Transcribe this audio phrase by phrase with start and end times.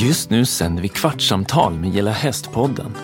[0.00, 2.94] Just nu sänder vi Kvartsamtal med Gilla Hästpodden.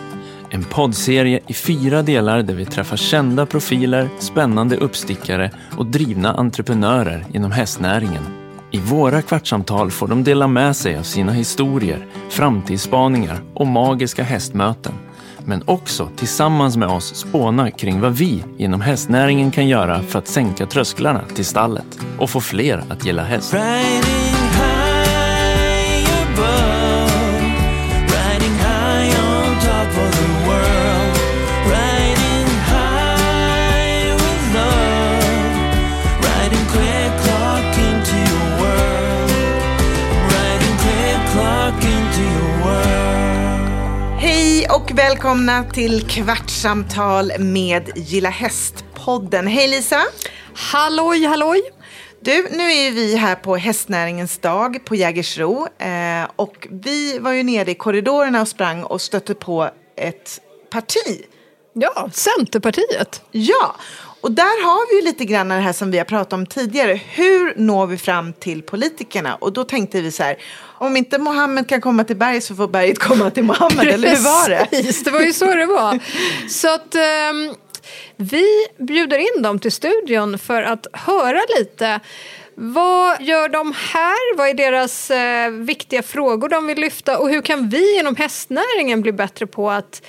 [0.50, 7.26] En poddserie i fyra delar där vi träffar kända profiler, spännande uppstickare och drivna entreprenörer
[7.32, 8.22] inom hästnäringen.
[8.70, 14.92] I våra kvartsamtal får de dela med sig av sina historier, framtidsspaningar och magiska hästmöten.
[15.44, 20.28] Men också tillsammans med oss spåna kring vad vi inom hästnäringen kan göra för att
[20.28, 23.54] sänka trösklarna till stallet och få fler att gilla häst.
[44.94, 49.46] Och välkomna till Kvartsamtal med Gilla Häst-podden.
[49.46, 50.02] Hej Lisa!
[50.54, 51.62] Halloj, halloj!
[52.20, 57.42] Du, nu är vi här på hästnäringens dag på Jägersro eh, och vi var ju
[57.42, 61.24] nere i korridorerna och sprang och stötte på ett parti.
[61.72, 63.22] Ja, Centerpartiet.
[63.30, 63.76] Ja,
[64.20, 66.94] och där har vi ju lite grann det här som vi har pratat om tidigare.
[66.94, 69.34] Hur når vi fram till politikerna?
[69.34, 70.36] Och då tänkte vi så här,
[70.86, 74.24] om inte Mohammed kan komma till berg så får berget komma till Mohammed, eller hur
[74.24, 74.66] var det?
[74.70, 75.98] Precis, det var ju så det var.
[76.48, 77.54] Så att ehm,
[78.16, 78.46] vi
[78.78, 82.00] bjuder in dem till studion för att höra lite.
[82.54, 84.36] Vad gör de här?
[84.36, 87.18] Vad är deras eh, viktiga frågor de vill lyfta?
[87.18, 90.02] Och hur kan vi inom hästnäringen bli bättre på att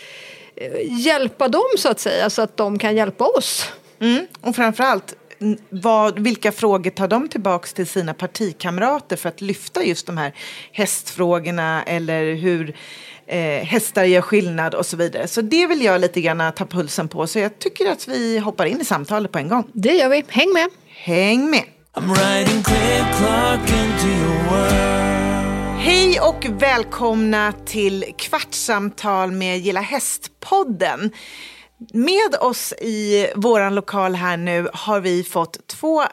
[0.55, 3.69] eh, hjälpa dem så att säga, så att de kan hjälpa oss?
[3.99, 4.27] Mm.
[4.41, 5.15] Och framförallt,
[5.69, 10.33] vad, vilka frågor tar de tillbaks till sina partikamrater för att lyfta just de här
[10.71, 12.75] hästfrågorna eller hur
[13.27, 15.27] eh, hästar gör skillnad och så vidare.
[15.27, 17.27] Så det vill jag lite grann ta pulsen på.
[17.27, 19.67] Så jag tycker att vi hoppar in i samtalet på en gång.
[19.73, 20.23] Det gör vi.
[20.27, 20.69] Häng med!
[20.87, 21.63] Häng med!
[21.93, 24.95] I'm riding quick clock into your world.
[25.85, 31.11] Hej och välkomna till Kvartsamtal med Gilla Häst-podden.
[31.93, 36.03] Med oss i våran lokal här nu har vi fått två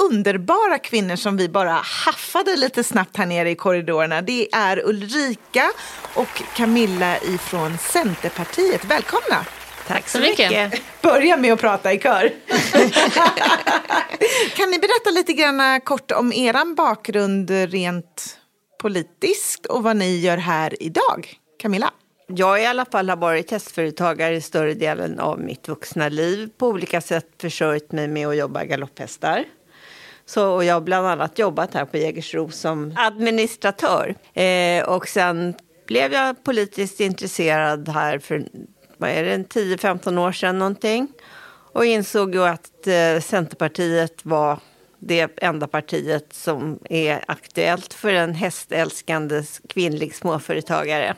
[0.00, 4.22] underbara kvinnor som vi bara haffade lite snabbt här nere i korridorerna.
[4.22, 5.70] Det är Ulrika
[6.14, 8.84] och Camilla ifrån Centerpartiet.
[8.84, 9.46] Välkomna!
[9.86, 10.82] Tack så mycket.
[11.02, 12.22] Börja med att prata i kör.
[14.56, 18.36] kan ni berätta lite grann kort om er bakgrund rent
[18.82, 21.34] politiskt och vad ni gör här idag?
[21.62, 21.90] Camilla?
[22.36, 26.50] Jag i alla fall har varit hästföretagare i större delen av mitt vuxna liv.
[26.58, 29.44] På olika sätt försörjt mig med att jobba galopphästar.
[30.26, 34.14] Så, och jag har bland annat jobbat här på Jägersro som administratör.
[34.34, 35.54] Eh, och sen
[35.86, 38.44] blev jag politiskt intresserad här för
[38.96, 41.08] vad är det, 10-15 år sedan någonting.
[41.72, 44.58] Och insåg ju att eh, Centerpartiet var
[44.98, 51.16] det enda partiet som är aktuellt för en hästälskande kvinnlig småföretagare.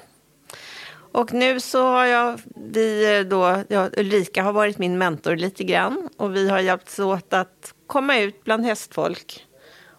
[1.13, 5.65] Och nu så har jag, vi eh, då, ja, Ulrika har varit min mentor lite
[5.65, 9.47] grann och vi har hjälpts åt att komma ut bland hästfolk.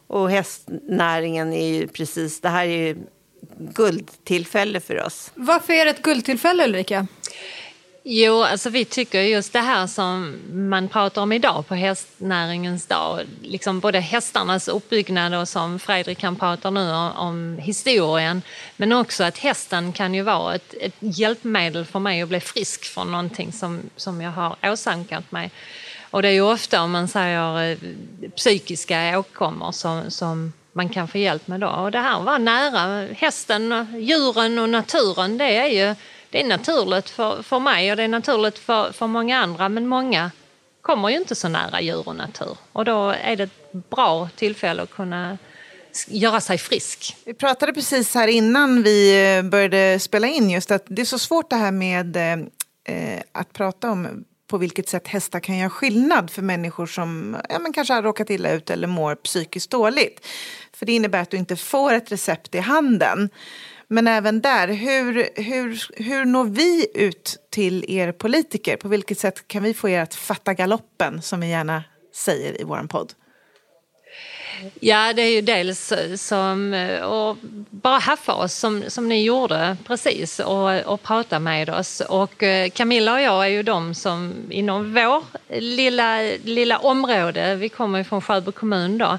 [0.07, 2.97] Och hästnäringen är ju precis, det här är ju
[3.57, 5.31] guldtillfälle för oss.
[5.35, 7.07] Varför är det ett guldtillfälle Ulrika?
[8.05, 13.21] Jo, alltså vi tycker just det här som man pratar om idag på hästnäringens dag,
[13.41, 18.41] liksom både hästarnas uppbyggnad och som Fredrik kan prata nu om, om historien,
[18.77, 22.85] men också att hästen kan ju vara ett, ett hjälpmedel för mig att bli frisk
[22.85, 25.51] från någonting som, som jag har åsamkat mig.
[26.11, 27.77] Och det är ju ofta om man säger eh,
[28.35, 31.67] psykiska åkommor som, som man kan få hjälp med då.
[31.67, 35.95] Och det här var nära hästen, djuren och naturen, det är ju
[36.33, 39.87] det är naturligt för, för mig och det är naturligt för, för många andra men
[39.87, 40.31] många
[40.81, 42.57] kommer ju inte så nära djur och natur.
[42.71, 45.37] Och då är det ett bra tillfälle att kunna
[46.07, 47.17] göra sig frisk.
[47.25, 51.19] Vi pratade precis här innan vi eh, började spela in just att det är så
[51.19, 52.33] svårt det här med eh,
[52.95, 57.59] eh, att prata om på vilket sätt hästar kan göra skillnad för människor som ja,
[57.59, 60.27] men kanske har råkat illa ut eller mår psykiskt dåligt.
[60.73, 63.29] För det innebär att du inte får ett recept i handen.
[63.93, 68.77] Men även där, hur, hur, hur når vi ut till er politiker?
[68.77, 72.63] På vilket sätt kan vi få er att fatta galoppen, som vi gärna säger i
[72.63, 73.13] vår podd?
[74.79, 77.37] Ja, det är ju dels eh, som eh, att
[77.69, 82.01] bara haffa oss som, som ni gjorde precis och, och prata med oss.
[82.01, 85.23] Och eh, Camilla och jag är ju de som inom vår
[85.59, 89.17] lilla, lilla område, vi kommer ju från Sjöbo kommun då,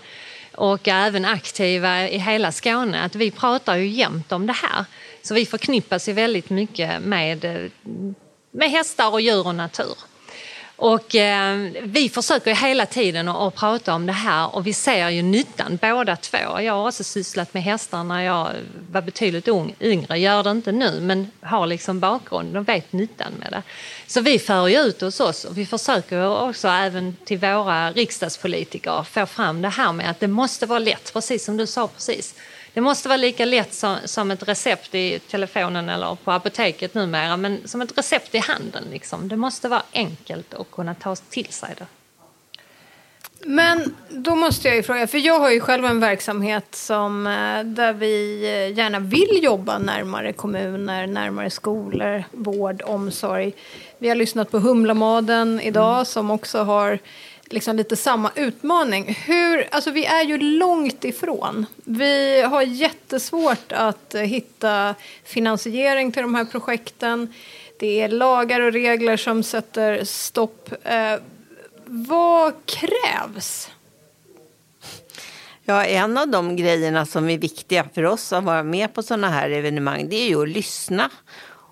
[0.54, 4.84] och även aktiva i hela Skåne, att vi pratar ju jämt om det här.
[5.22, 7.70] Så vi förknippas ju väldigt mycket med, eh,
[8.50, 9.96] med hästar och djur och natur.
[10.86, 14.72] Och eh, vi försöker ju hela tiden att, att prata om det här och vi
[14.72, 16.60] ser ju nyttan båda två.
[16.60, 18.50] Jag har också sysslat med hästar när jag
[18.92, 23.32] var betydligt ung, yngre, gör det inte nu men har liksom bakgrunden och vet nyttan
[23.38, 23.62] med det.
[24.06, 29.02] Så vi för ju ut hos oss och vi försöker också även till våra riksdagspolitiker
[29.02, 32.34] få fram det här med att det måste vara lätt, precis som du sa precis.
[32.74, 37.36] Det måste vara lika lätt som, som ett recept i telefonen eller på apoteket numera,
[37.36, 38.84] men som ett recept i handen.
[38.90, 39.28] Liksom.
[39.28, 41.86] Det måste vara enkelt att kunna ta till sig det.
[43.46, 47.64] Men då måste jag ju fråga, för jag har ju själv en verksamhet som, eh,
[47.64, 53.52] där vi eh, gärna vill jobba närmare kommuner, närmare skolor, vård, omsorg.
[53.98, 56.04] Vi har lyssnat på Humlamaden idag mm.
[56.04, 56.98] som också har
[57.52, 59.18] liksom lite samma utmaning.
[59.26, 61.66] Hur, alltså vi är ju långt ifrån.
[61.84, 64.94] Vi har jättesvårt att hitta
[65.24, 67.34] finansiering till de här projekten.
[67.78, 70.72] Det är lagar och regler som sätter stopp.
[70.84, 71.16] Eh,
[71.86, 73.70] vad krävs?
[75.64, 79.28] Ja, en av de grejerna som är viktiga för oss att vara med på sådana
[79.28, 81.10] här evenemang, det är ju att lyssna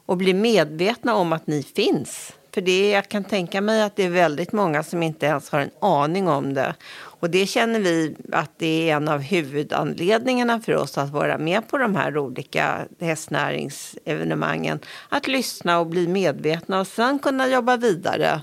[0.07, 2.33] och bli medvetna om att ni finns.
[2.55, 5.61] För det, jag kan tänka mig att det är väldigt många som inte ens har
[5.61, 6.75] en aning om det.
[6.95, 11.69] Och det känner vi att det är en av huvudanledningarna för oss att vara med
[11.69, 14.81] på de här olika hästnäringsevenemangen.
[15.09, 18.43] Att lyssna och bli medvetna och sen kunna jobba vidare.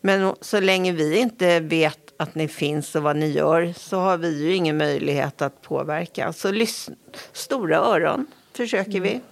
[0.00, 4.16] Men så länge vi inte vet att ni finns och vad ni gör så har
[4.16, 6.32] vi ju ingen möjlighet att påverka.
[6.32, 6.94] Så lyssna,
[7.32, 9.10] stora öron försöker vi.
[9.10, 9.22] Mm.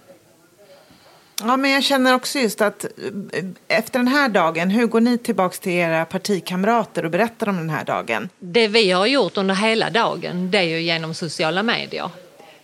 [1.43, 5.17] Ja, men jag känner också just att eh, efter den här dagen, hur går ni
[5.17, 8.29] tillbaka till era partikamrater och berättar om den här dagen?
[8.39, 12.09] Det vi har gjort under hela dagen, det är ju genom sociala medier.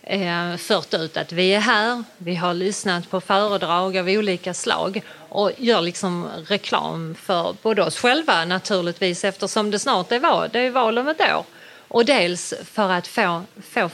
[0.02, 5.02] Eh, fört ut att vi är här, vi har lyssnat på föredrag av olika slag
[5.28, 10.60] och gör liksom reklam för både oss själva naturligtvis eftersom det snart är val, det
[10.60, 11.44] är val om ett år.
[11.88, 13.90] Och dels för att få, få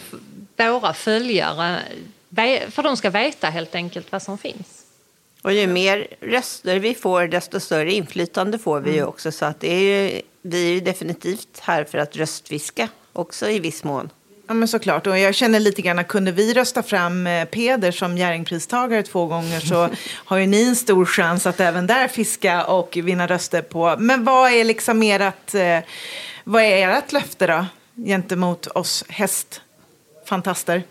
[0.57, 1.79] våra följare
[2.71, 4.72] för de ska veta helt enkelt vad som finns.
[5.43, 9.09] Och ju mer röster vi får, desto större inflytande får vi ju mm.
[9.09, 9.33] också.
[9.33, 13.59] Så att det är ju, vi är ju definitivt här för att röstfiska också i
[13.59, 14.11] viss mån.
[14.47, 15.07] Ja, men såklart.
[15.07, 19.61] Och jag känner lite grann kunde vi rösta fram eh, Peder som Jerringpristagare två gånger
[19.61, 23.97] så har ju ni en stor chans att även där fiska och vinna röster på.
[23.99, 25.79] Men vad är liksom ert, eh,
[26.45, 27.67] vad är ert löfte då
[28.05, 30.83] gentemot oss hästfantaster?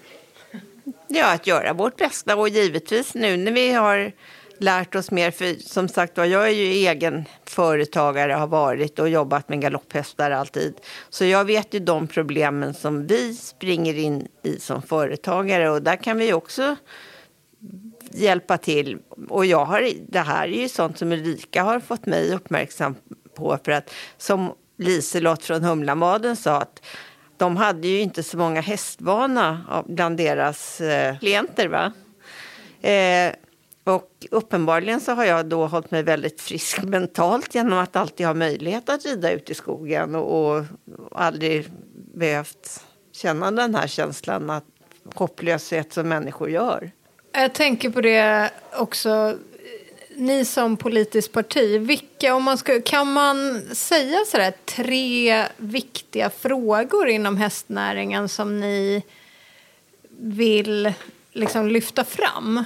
[1.08, 4.12] Ja, att göra vårt bästa och givetvis nu när vi har
[4.62, 5.32] lärt oss mer.
[5.32, 10.32] För som sagt var, jag är ju egen företagare, har varit och jobbat med galopphästar
[10.32, 10.74] alltid.
[11.10, 15.96] Så jag vet ju de problemen som vi springer in i som företagare och där
[15.96, 16.76] kan vi också
[18.12, 18.98] hjälpa till.
[19.30, 22.96] Och jag har, det här är ju sånt som Ulrika har fått mig uppmärksam
[23.36, 26.86] på för att som Liselott från Humlamaden sa att
[27.38, 31.68] de hade ju inte så många hästvana bland deras eh, klienter.
[31.68, 31.92] Va?
[32.90, 33.34] Eh,
[33.84, 38.34] och uppenbarligen så har jag då hållit mig väldigt frisk mentalt genom att alltid ha
[38.34, 40.66] möjlighet att rida ut i skogen och, och
[41.12, 41.72] aldrig
[42.16, 44.66] behövt känna den här känslan att
[45.16, 46.92] hopplöshet som människor gör.
[47.32, 49.38] Jag tänker på det också
[50.16, 57.08] ni som politiskt parti, vilka, om man ska, kan man säga sådär tre viktiga frågor
[57.08, 59.04] inom hästnäringen som ni
[60.20, 60.94] vill
[61.32, 62.64] liksom lyfta fram?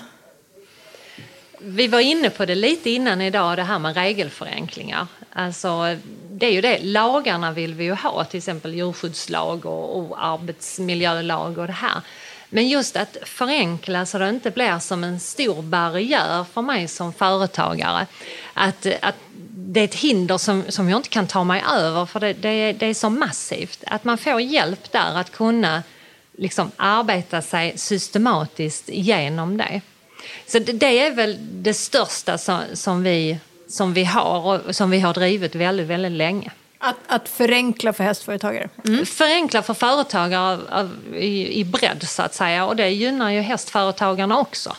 [1.59, 5.07] Vi var inne på det lite innan idag, det här med regelförenklingar.
[5.33, 5.97] Alltså,
[6.31, 11.57] det är ju det, lagarna vill vi ju ha, till exempel djurskyddslag och, och arbetsmiljölag
[11.57, 12.01] och det här.
[12.49, 17.13] Men just att förenkla så det inte blir som en stor barriär för mig som
[17.13, 18.07] företagare.
[18.53, 19.15] Att, att
[19.49, 22.73] det är ett hinder som, som jag inte kan ta mig över för det, det,
[22.73, 23.83] det är så massivt.
[23.87, 25.83] Att man får hjälp där att kunna
[26.37, 29.81] liksom arbeta sig systematiskt genom det.
[30.47, 34.99] Så det, är väl det största som, som, vi, som vi har och som vi
[34.99, 36.51] har drivit väldigt, väldigt länge.
[36.77, 38.69] Att, att förenkla för hästföretagare?
[38.87, 39.05] Mm.
[39.05, 43.41] Förenkla för företagare av, av, i, i bredd så att säga och det gynnar ju
[43.41, 44.75] hästföretagarna också.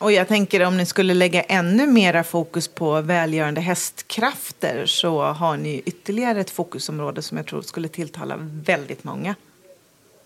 [0.00, 5.56] Och jag tänker om ni skulle lägga ännu mera fokus på välgörande hästkrafter så har
[5.56, 9.34] ni ytterligare ett fokusområde som jag tror skulle tilltala väldigt många.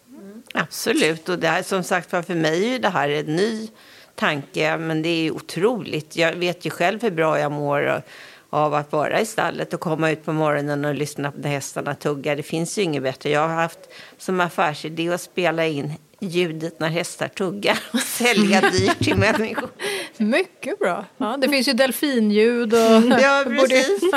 [0.09, 0.43] Mm.
[0.55, 3.69] Absolut, och det här, som sagt för mig är det här en ny
[4.15, 6.17] tanke men det är otroligt.
[6.17, 8.03] Jag vet ju själv hur bra jag mår
[8.51, 11.95] av att vara i stallet och komma ut på morgonen och lyssna på när hästarna
[11.95, 12.37] tuggar.
[12.37, 13.31] Det finns ju inget bättre.
[13.31, 13.79] Jag har haft
[14.19, 19.69] som affärsidé att spela in ljudet när hästar tuggar och sälja dyrt till människor.
[20.17, 21.05] Mycket bra.
[21.17, 23.21] Ja, det finns ju delfinljud och...
[23.21, 24.03] Ja, precis.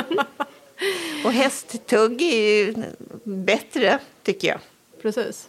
[1.24, 2.74] Och hästtugg är ju
[3.24, 4.58] bättre, tycker jag.
[5.02, 5.48] Precis.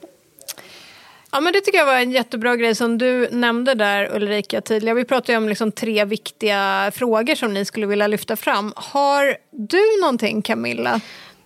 [1.32, 4.96] Ja, men det tycker jag var en jättebra grej som du nämnde där Ulrika tidigare.
[4.96, 8.74] Vi pratade ju om liksom tre viktiga frågor som ni skulle vilja lyfta fram.
[8.76, 11.02] Har du någonting Camilla?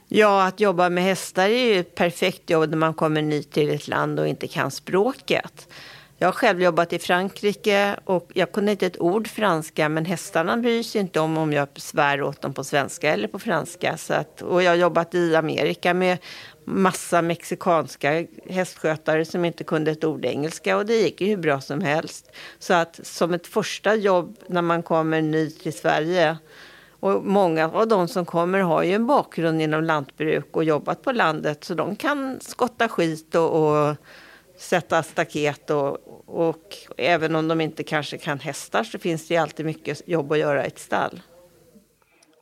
[0.08, 3.70] Ja, att jobba med hästar är ju ett perfekt jobb när man kommer ny till
[3.70, 5.68] ett land och inte kan språket.
[6.24, 10.58] Jag har själv jobbat i Frankrike och jag kunde inte ett ord franska men hästarna
[10.58, 13.98] bryr sig inte om om jag svär åt dem på svenska eller på franska.
[13.98, 16.18] Så att, och jag har jobbat i Amerika med
[16.66, 21.62] massa mexikanska hästskötare som inte kunde ett ord engelska och det gick ju hur bra
[21.62, 22.32] som helst.
[22.60, 26.38] Så att som ett första jobb när man kommer ny till Sverige
[27.00, 31.12] och många av de som kommer har ju en bakgrund inom lantbruk och jobbat på
[31.12, 33.96] landet så de kan skotta skit och, och
[34.58, 39.40] sätta staket och, och även om de inte kanske kan hästar så finns det ju
[39.40, 41.22] alltid mycket jobb att göra i ett stall.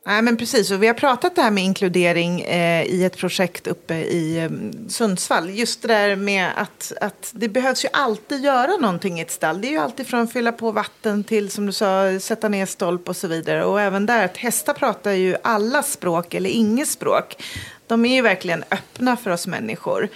[0.06, 3.68] Nej, men precis, och vi har pratat det här med inkludering eh, i ett projekt
[3.68, 4.50] uppe i eh,
[4.89, 5.50] Sundsvall.
[5.50, 9.62] Just det där med att, att det behövs ju alltid göra någonting i ett stall.
[9.62, 12.65] Det är ju alltid från att fylla på vatten till som du sa, sätta ner
[12.65, 13.65] stolp och så vidare.
[13.65, 17.44] Och även där, att hästar pratar ju alla språk eller inget språk.
[17.88, 20.10] De är ju verkligen öppna för oss människor.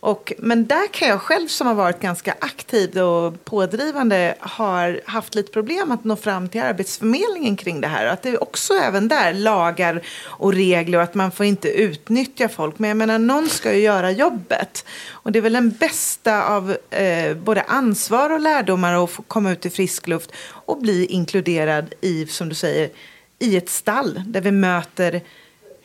[0.00, 5.34] Och, men där kan jag själv som har varit ganska aktiv och pådrivande har haft
[5.34, 8.06] lite problem att nå fram till Arbetsförmedlingen kring det här.
[8.06, 12.48] Att det är också även där lagar och regler och att man får inte utnyttja
[12.48, 12.78] folk.
[12.78, 14.84] Men jag menar, någon ska ju göra jobbet.
[15.10, 19.52] Och det är väl den bästa av eh, både ansvar och lärdomar att få komma
[19.52, 22.90] ut i frisk luft och bli inkluderad i, som du säger,
[23.38, 25.20] i ett stall där vi möter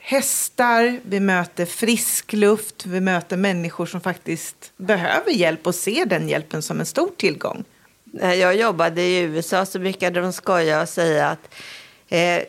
[0.05, 6.29] hästar, vi möter frisk luft, vi möter människor som faktiskt behöver hjälp och ser den
[6.29, 7.63] hjälpen som en stor tillgång.
[8.03, 11.55] När jag jobbade i USA så brukade de skoja och säga att
[12.09, 12.41] eh,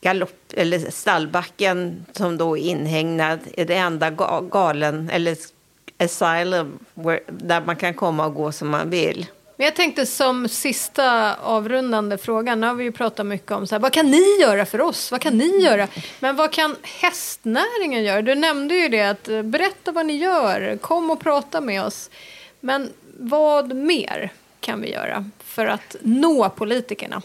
[0.00, 4.10] galopp, eller stallbacken som då är inhägnad är det enda
[4.50, 5.36] galen, eller
[5.98, 6.78] asylum,
[7.26, 9.26] där man kan komma och gå som man vill.
[9.62, 13.74] Men jag tänkte som sista avrundande fråga, nu har vi ju pratat mycket om så
[13.74, 15.10] här, vad kan ni göra för oss?
[15.10, 15.88] Vad kan ni göra?
[16.20, 18.22] Men vad kan hästnäringen göra?
[18.22, 22.10] Du nämnde ju det, att eh, berätta vad ni gör, kom och prata med oss.
[22.60, 27.22] Men vad mer kan vi göra för att nå politikerna?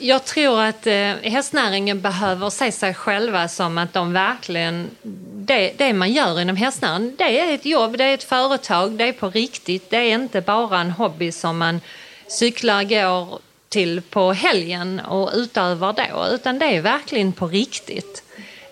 [0.00, 4.90] Jag tror att eh, hästnäringen behöver se sig själva som att de verkligen...
[5.34, 9.04] Det, det man gör inom hästnäringen, det är ett jobb, det är ett företag, det
[9.04, 9.90] är på riktigt.
[9.90, 11.80] Det är inte bara en hobby som man
[12.26, 13.38] cyklar, går
[13.68, 18.22] till på helgen och utövar då, utan det är verkligen på riktigt.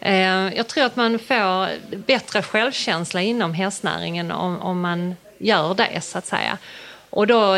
[0.01, 6.01] Eh, jag tror att man får bättre självkänsla inom hästnäringen om, om man gör det,
[6.01, 6.59] så att säga.
[7.11, 7.57] Och då,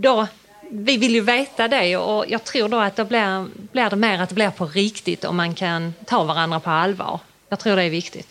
[0.00, 0.26] då
[0.70, 4.22] vi vill ju veta det och jag tror då att det blir, blir det mer
[4.22, 7.20] att det blir på riktigt om man kan ta varandra på allvar.
[7.48, 8.28] Jag tror det är viktigt.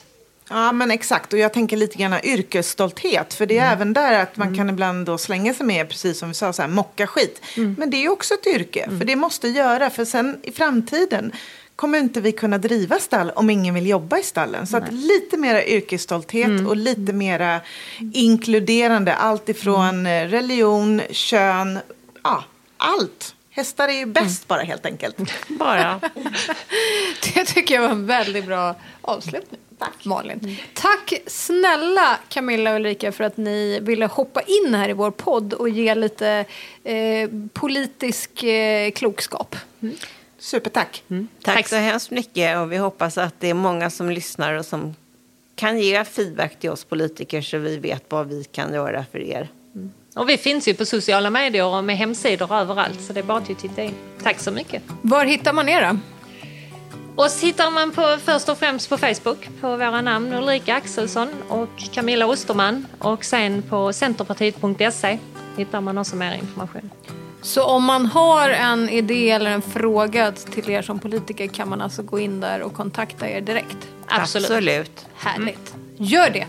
[0.49, 1.33] Ja, men exakt.
[1.33, 3.33] Och jag tänker lite grann yrkesstolthet.
[3.33, 3.73] För det är mm.
[3.73, 4.57] även där att man mm.
[4.57, 7.41] kan ibland då slänga sig med, precis som vi sa, så här, mocka skit.
[7.57, 7.75] Mm.
[7.79, 9.07] Men det är också ett yrke, för mm.
[9.07, 9.89] det måste göra.
[9.89, 11.31] För sen i framtiden
[11.75, 14.67] kommer inte vi kunna driva stall om ingen vill jobba i stallen.
[14.67, 16.67] Så att lite mera yrkesstolthet mm.
[16.67, 17.59] och lite mera
[18.13, 19.15] inkluderande.
[19.15, 20.29] Allt ifrån mm.
[20.29, 21.79] religion, kön,
[22.27, 22.43] ja,
[22.77, 23.35] allt.
[23.49, 24.47] Hästar är ju bäst mm.
[24.47, 25.17] bara helt enkelt.
[25.47, 25.99] Bara.
[27.33, 29.61] det tycker jag var en väldigt bra avslutning.
[29.77, 30.39] Tack Malin.
[30.43, 30.55] Mm.
[30.73, 35.53] Tack snälla Camilla och Ulrika för att ni ville hoppa in här i vår podd
[35.53, 36.45] och ge lite
[36.83, 39.55] eh, politisk eh, klokskap.
[39.81, 39.95] Mm.
[40.37, 41.03] Supertack.
[41.09, 41.27] Mm.
[41.41, 44.65] Tack, Tack så hemskt mycket och vi hoppas att det är många som lyssnar och
[44.65, 44.95] som
[45.55, 49.49] kan ge feedback till oss politiker så vi vet vad vi kan göra för er.
[50.17, 53.37] Och vi finns ju på sociala medier och med hemsidor överallt så det är bara
[53.37, 53.93] att titta in.
[54.23, 54.83] Tack så mycket.
[55.01, 55.99] Var hittar man er då?
[57.23, 61.69] Oss hittar man på, först och främst på Facebook på våra namn Ulrika Axelsson och
[61.93, 65.19] Camilla Osterman och sen på centerpartiet.se
[65.57, 66.91] hittar man också mer information.
[67.41, 71.81] Så om man har en idé eller en fråga till er som politiker kan man
[71.81, 73.77] alltså gå in där och kontakta er direkt?
[74.07, 74.51] Absolut.
[74.51, 75.05] Absolut.
[75.15, 75.75] Härligt.
[75.97, 76.47] Gör det!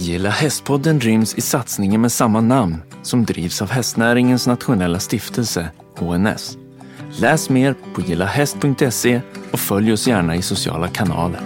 [0.00, 6.56] Gilla Hästpodden ryms i satsningen med samma namn som drivs av hästnäringens nationella stiftelse, HNS.
[7.20, 9.20] Läs mer på gillahäst.se
[9.52, 11.40] och följ oss gärna i sociala kanaler.